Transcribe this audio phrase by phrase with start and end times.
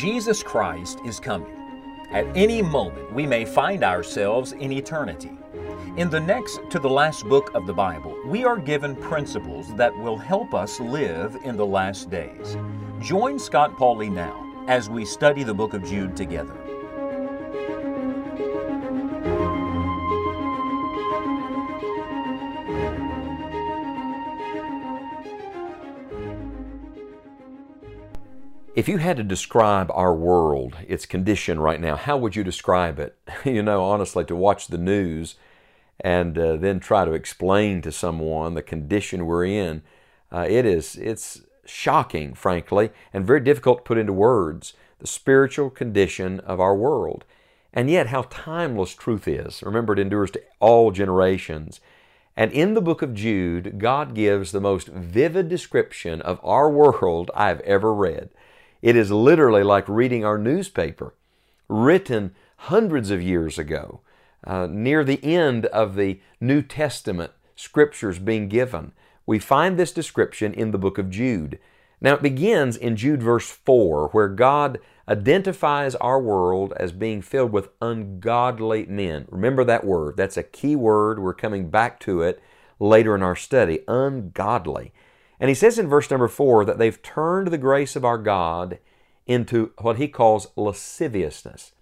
[0.00, 1.56] Jesus Christ is coming.
[2.10, 5.32] At any moment, we may find ourselves in eternity.
[5.96, 9.96] In the next to the last book of the Bible, we are given principles that
[9.96, 12.56] will help us live in the last days.
[13.00, 16.59] Join Scott Pauley now as we study the book of Jude together.
[28.80, 32.98] If you had to describe our world, its condition right now, how would you describe
[32.98, 33.14] it?
[33.44, 35.34] you know, honestly, to watch the news
[36.00, 39.82] and uh, then try to explain to someone the condition we're in,
[40.32, 45.68] uh, it is it's shocking, frankly, and very difficult to put into words the spiritual
[45.68, 47.26] condition of our world.
[47.74, 49.62] And yet, how timeless truth is.
[49.62, 51.80] Remember, it endures to all generations.
[52.34, 57.30] And in the book of Jude, God gives the most vivid description of our world
[57.34, 58.30] I've ever read.
[58.82, 61.14] It is literally like reading our newspaper,
[61.68, 64.00] written hundreds of years ago,
[64.46, 68.92] uh, near the end of the New Testament scriptures being given.
[69.26, 71.58] We find this description in the book of Jude.
[72.00, 77.52] Now it begins in Jude verse 4, where God identifies our world as being filled
[77.52, 79.26] with ungodly men.
[79.28, 80.16] Remember that word.
[80.16, 81.18] That's a key word.
[81.18, 82.40] We're coming back to it
[82.78, 83.80] later in our study.
[83.86, 84.92] Ungodly.
[85.40, 88.78] And he says in verse number four that they've turned the grace of our God
[89.26, 91.72] into what he calls lasciviousness.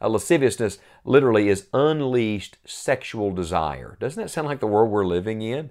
[0.00, 3.96] A lasciviousness literally is unleashed sexual desire.
[4.00, 5.70] Doesn't that sound like the world we're living in?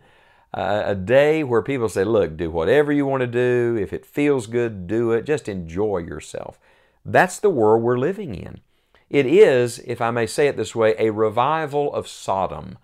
[0.53, 3.77] Uh, a day where people say, look, do whatever you want to do.
[3.81, 5.25] If it feels good, do it.
[5.25, 6.59] Just enjoy yourself.
[7.03, 8.61] That's the world we're living in.
[9.09, 12.77] It is, if I may say it this way, a revival of Sodom.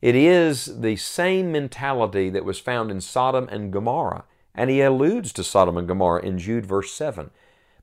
[0.00, 5.32] It is the same mentality that was found in Sodom and Gomorrah, and he alludes
[5.34, 7.30] to Sodom and Gomorrah in Jude verse 7.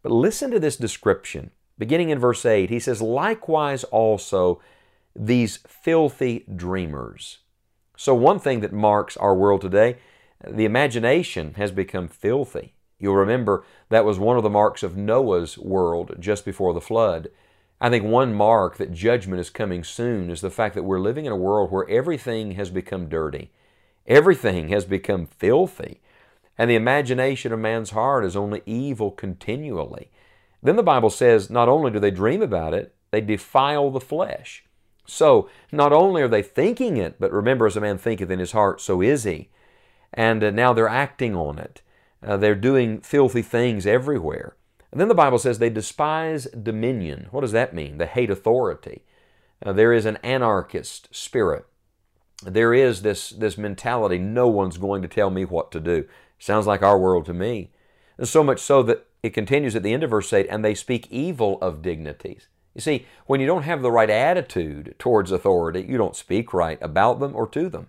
[0.02, 1.52] But listen to this description.
[1.78, 4.62] Beginning in verse 8, he says, Likewise also
[5.16, 7.40] these filthy dreamers.
[7.96, 9.98] So, one thing that marks our world today,
[10.48, 12.74] the imagination has become filthy.
[13.00, 17.30] You'll remember that was one of the marks of Noah's world just before the flood.
[17.80, 21.26] I think one mark that judgment is coming soon is the fact that we're living
[21.26, 23.52] in a world where everything has become dirty.
[24.08, 26.02] Everything has become filthy.
[26.58, 30.10] And the imagination of man's heart is only evil continually.
[30.64, 34.66] Then the Bible says not only do they dream about it, they defile the flesh.
[35.06, 38.52] So, not only are they thinking it, but remember, as a man thinketh in his
[38.52, 39.50] heart, so is he.
[40.14, 41.82] And uh, now they're acting on it.
[42.22, 44.58] Uh, they're doing filthy things everywhere.
[44.92, 47.28] And then the Bible says they despise dominion.
[47.32, 47.98] What does that mean?
[47.98, 49.04] They hate authority.
[49.66, 51.66] Uh, there is an anarchist spirit.
[52.44, 56.06] There is this, this mentality no one's going to tell me what to do.
[56.40, 57.72] Sounds like our world to me.
[58.18, 60.76] And so much so that it continues at the end of verse 8 and they
[60.76, 62.48] speak evil of dignities.
[62.76, 66.78] You see, when you don't have the right attitude towards authority, you don't speak right
[66.82, 67.88] about them or to them.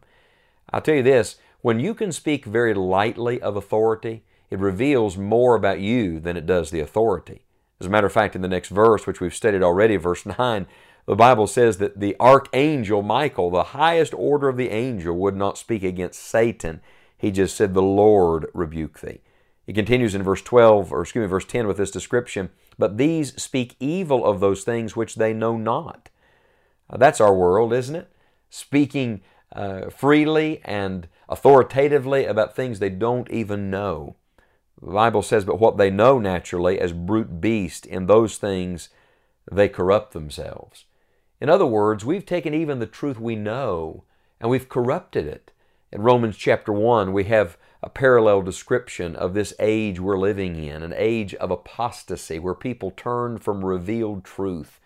[0.72, 5.54] I'll tell you this when you can speak very lightly of authority, it reveals more
[5.54, 7.42] about you than it does the authority.
[7.81, 10.66] As a matter of fact, in the next verse, which we've studied already, verse 9,
[11.06, 15.56] the Bible says that the archangel Michael, the highest order of the angel, would not
[15.56, 16.81] speak against Satan.
[17.16, 19.20] He just said, The Lord rebuke thee.
[19.66, 23.41] It continues in verse 12, or excuse me, verse 10 with this description, but these
[23.41, 26.09] speak evil of those things which they know not.
[26.91, 28.10] Uh, that's our world, isn't it?
[28.50, 29.20] Speaking
[29.53, 34.16] uh, freely and authoritatively about things they don't even know.
[34.81, 38.91] The Bible says, but what they know naturally as brute beast, in those things
[39.50, 40.84] they corrupt themselves.
[41.41, 44.05] In other words, we've taken even the truth we know
[44.41, 45.50] and we've corrupted it.
[45.91, 50.83] In Romans chapter 1, we have a parallel description of this age we're living in,
[50.83, 54.81] an age of apostasy where people turn from revealed truth.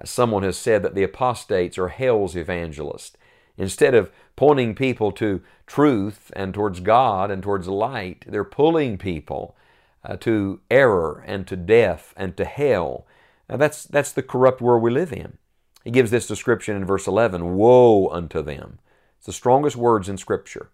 [0.00, 3.16] As someone has said that the apostates are hell's evangelists.
[3.58, 9.56] Instead of pointing people to truth and towards God and towards light, they're pulling people
[10.04, 13.04] uh, to error and to death and to hell.
[13.50, 15.36] Now that's, that's the corrupt world we live in.
[15.84, 18.78] He gives this description in verse 11 Woe unto them.
[19.16, 20.70] It's the strongest words in Scripture.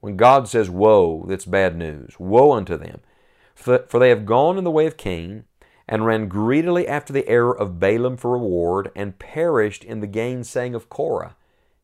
[0.00, 2.20] When God says woe, that's bad news.
[2.20, 3.00] Woe unto them.
[3.54, 5.44] For they have gone in the way of Cain,
[5.88, 10.74] and ran greedily after the error of Balaam for reward, and perished in the gainsaying
[10.74, 11.36] of Korah.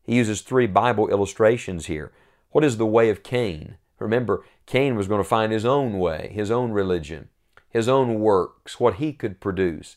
[0.03, 2.11] He uses three Bible illustrations here.
[2.51, 3.77] What is the way of Cain?
[3.99, 7.29] Remember, Cain was going to find his own way, his own religion,
[7.69, 9.95] his own works, what he could produce.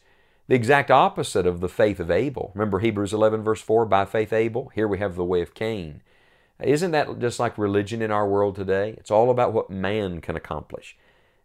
[0.48, 2.52] The exact opposite of the faith of Abel.
[2.54, 4.70] Remember Hebrews 11, verse 4, by faith Abel?
[4.74, 6.02] Here we have the way of Cain.
[6.62, 8.94] Isn't that just like religion in our world today?
[8.96, 10.96] It's all about what man can accomplish.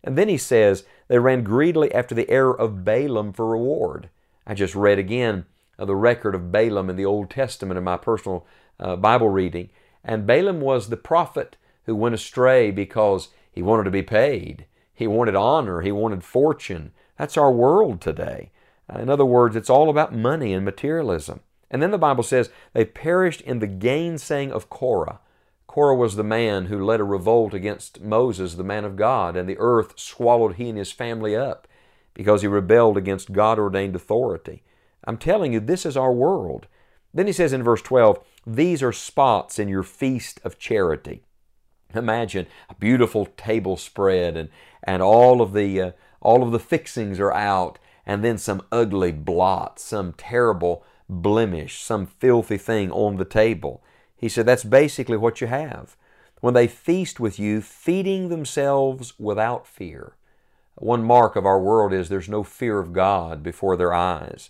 [0.03, 4.09] And then he says, they ran greedily after the error of Balaam for reward.
[4.45, 5.45] I just read again
[5.85, 8.45] the record of Balaam in the Old Testament in my personal
[8.79, 9.69] uh, Bible reading.
[10.03, 14.65] And Balaam was the prophet who went astray because he wanted to be paid.
[14.93, 15.81] He wanted honor.
[15.81, 16.91] He wanted fortune.
[17.17, 18.51] That's our world today.
[18.93, 21.41] Uh, in other words, it's all about money and materialism.
[21.69, 25.19] And then the Bible says they perished in the gainsaying of Korah.
[25.67, 29.47] Korah was the man who led a revolt against Moses, the man of God, and
[29.47, 31.65] the earth swallowed he and his family up
[32.13, 34.63] because he rebelled against God ordained authority.
[35.05, 36.67] I'm telling you, this is our world.
[37.13, 41.23] Then he says in verse 12, These are spots in your feast of charity.
[41.93, 44.49] Imagine a beautiful table spread and,
[44.83, 49.11] and all of the uh, all of the fixings are out, and then some ugly
[49.11, 53.83] blot, some terrible blemish, some filthy thing on the table.
[54.15, 55.97] He said that's basically what you have.
[56.39, 60.15] When they feast with you, feeding themselves without fear.
[60.75, 64.49] One mark of our world is there's no fear of God before their eyes.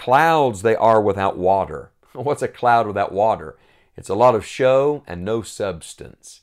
[0.00, 1.90] Clouds they are without water.
[2.14, 3.58] What's a cloud without water?
[3.98, 6.40] It's a lot of show and no substance.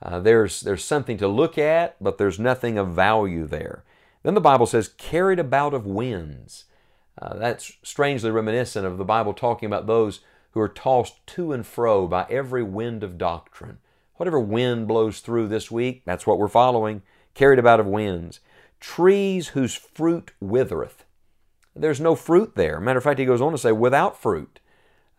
[0.00, 3.82] Uh, there's, there's something to look at, but there's nothing of value there.
[4.22, 6.66] Then the Bible says, carried about of winds.
[7.20, 10.20] Uh, that's strangely reminiscent of the Bible talking about those
[10.52, 13.78] who are tossed to and fro by every wind of doctrine.
[14.18, 17.02] Whatever wind blows through this week, that's what we're following.
[17.34, 18.38] Carried about of winds.
[18.78, 21.04] Trees whose fruit withereth.
[21.74, 22.80] There's no fruit there.
[22.80, 24.60] Matter of fact, he goes on to say, without fruit.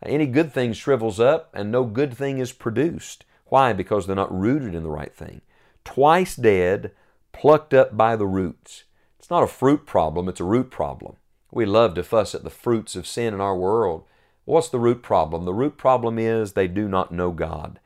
[0.04, 3.24] Any good thing shrivels up and no good thing is produced.
[3.46, 3.72] Why?
[3.72, 5.42] Because they're not rooted in the right thing.
[5.84, 6.92] Twice dead,
[7.32, 8.84] plucked up by the roots.
[9.18, 11.16] It's not a fruit problem, it's a root problem.
[11.50, 14.04] We love to fuss at the fruits of sin in our world.
[14.44, 15.44] What's the root problem?
[15.44, 17.78] The root problem is they do not know God.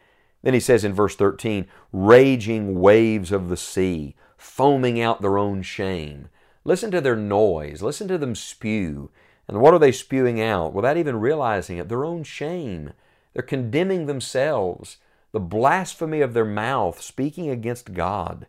[0.42, 5.62] Then he says in verse 13, raging waves of the sea, foaming out their own
[5.62, 6.28] shame.
[6.66, 7.80] Listen to their noise.
[7.80, 9.10] Listen to them spew.
[9.46, 10.72] And what are they spewing out?
[10.72, 12.92] Without even realizing it, their own shame.
[13.32, 14.96] They're condemning themselves,
[15.30, 18.48] the blasphemy of their mouth, speaking against God.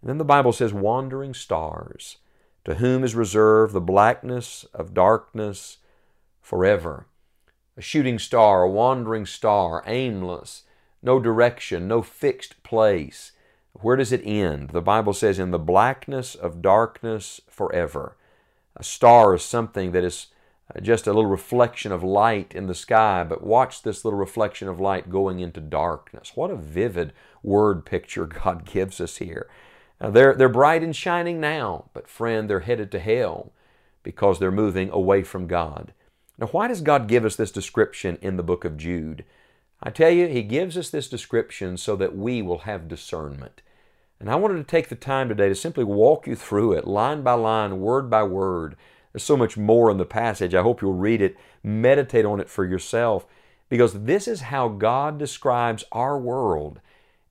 [0.00, 2.18] And then the Bible says, wandering stars,
[2.64, 5.78] to whom is reserved the blackness of darkness
[6.40, 7.08] forever.
[7.76, 10.62] A shooting star, a wandering star, aimless,
[11.02, 13.32] no direction, no fixed place.
[13.80, 14.70] Where does it end?
[14.70, 18.16] The Bible says, in the blackness of darkness forever.
[18.76, 20.28] A star is something that is
[20.74, 24.68] uh, just a little reflection of light in the sky, but watch this little reflection
[24.68, 26.32] of light going into darkness.
[26.34, 27.12] What a vivid
[27.42, 29.48] word picture God gives us here.
[30.00, 33.52] Now they're, they're bright and shining now, but friend, they're headed to hell
[34.02, 35.92] because they're moving away from God.
[36.38, 39.24] Now, why does God give us this description in the book of Jude?
[39.82, 43.62] I tell you, He gives us this description so that we will have discernment.
[44.18, 47.22] And I wanted to take the time today to simply walk you through it, line
[47.22, 48.76] by line, word by word.
[49.12, 50.54] There's so much more in the passage.
[50.54, 53.26] I hope you'll read it, meditate on it for yourself,
[53.68, 56.80] because this is how God describes our world.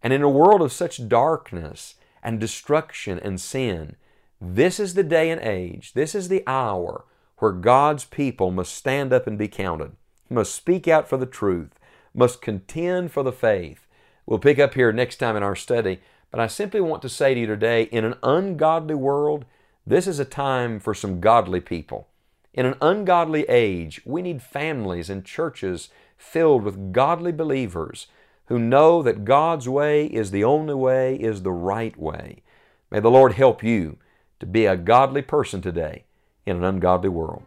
[0.03, 3.95] And in a world of such darkness and destruction and sin,
[4.39, 7.05] this is the day and age, this is the hour
[7.37, 9.93] where God's people must stand up and be counted,
[10.29, 11.79] must speak out for the truth,
[12.13, 13.87] must contend for the faith.
[14.25, 15.99] We'll pick up here next time in our study
[16.35, 19.45] but I simply want to say to you today in an ungodly world,
[19.87, 22.09] this is a time for some godly people.
[22.53, 25.87] In an ungodly age, we need families and churches
[26.17, 28.07] filled with godly believers
[28.47, 32.43] who know that God's way is the only way, is the right way.
[32.91, 33.95] May the Lord help you
[34.41, 36.03] to be a godly person today
[36.45, 37.43] in an ungodly world.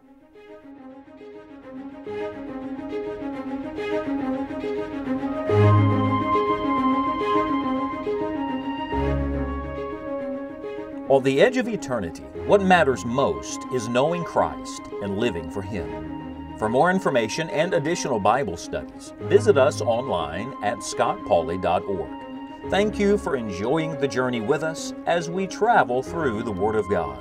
[11.09, 16.55] On the edge of eternity, what matters most is knowing Christ and living for Him.
[16.59, 22.69] For more information and additional Bible studies, visit us online at scottpauley.org.
[22.69, 26.87] Thank you for enjoying the journey with us as we travel through the Word of
[26.91, 27.17] God.